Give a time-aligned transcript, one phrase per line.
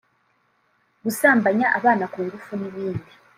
[1.03, 3.11] gusambanya abana ku ngufu n’ibindi